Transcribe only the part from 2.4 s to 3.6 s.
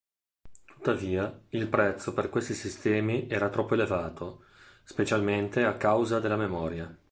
sistemi era